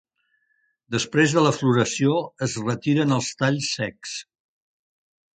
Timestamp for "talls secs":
3.43-4.15